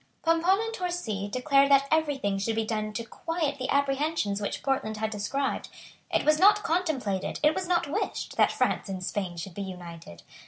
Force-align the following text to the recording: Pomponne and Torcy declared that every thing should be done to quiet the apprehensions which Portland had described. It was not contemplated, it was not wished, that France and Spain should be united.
Pomponne 0.23 0.59
and 0.65 0.73
Torcy 0.73 1.27
declared 1.27 1.69
that 1.69 1.87
every 1.91 2.17
thing 2.17 2.39
should 2.39 2.55
be 2.55 2.65
done 2.65 2.91
to 2.93 3.03
quiet 3.03 3.59
the 3.59 3.69
apprehensions 3.69 4.41
which 4.41 4.63
Portland 4.63 4.97
had 4.97 5.11
described. 5.11 5.69
It 6.11 6.25
was 6.25 6.39
not 6.39 6.63
contemplated, 6.63 7.39
it 7.43 7.53
was 7.53 7.67
not 7.67 7.85
wished, 7.85 8.35
that 8.35 8.51
France 8.51 8.89
and 8.89 9.03
Spain 9.03 9.37
should 9.37 9.53
be 9.53 9.61
united. 9.61 10.23